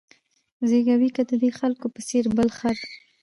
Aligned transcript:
زېږوې 0.69 1.09
که 1.15 1.21
د 1.29 1.31
دې 1.41 1.49
خلکو 1.59 1.85
په 1.93 2.01
څېر 2.07 2.25
بل 2.37 2.49
خر 2.57 2.77